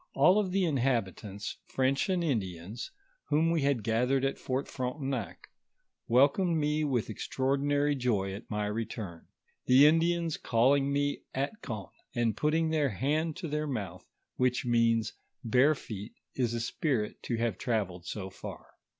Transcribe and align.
All 0.15 0.41
tho 0.43 0.57
inhabitants, 0.57 1.57
French 1.67 2.09
and 2.09 2.23
Indians, 2.23 2.89
whom 3.25 3.51
we 3.51 3.61
had 3.61 3.83
gathered 3.83 4.25
at 4.25 4.39
Fort 4.39 4.67
Frontenac, 4.67 5.49
welcomed 6.07 6.57
mo 6.59 6.87
with 6.87 7.07
ex 7.11 7.27
traordinary 7.27 7.95
joy 7.95 8.33
at 8.33 8.49
my 8.49 8.65
return; 8.65 9.27
tho 9.67 9.75
Indians 9.75 10.37
calling 10.37 10.91
me 10.91 11.21
Atkon, 11.35 11.91
and 12.15 12.35
putting 12.35 12.71
their 12.71 12.89
band 12.99 13.35
to 13.35 13.47
their 13.47 13.67
mouth, 13.67 14.07
which 14.37 14.65
means, 14.65 15.13
Barefoet 15.43 16.13
is 16.33 16.55
a 16.55 16.59
spirit 16.61 17.21
to 17.21 17.37
have 17.37 17.59
travelled 17.59 18.07
so 18.07 18.31
far. 18.31 18.71